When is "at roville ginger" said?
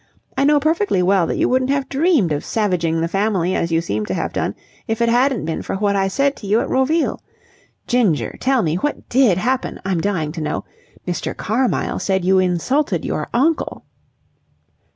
6.59-8.35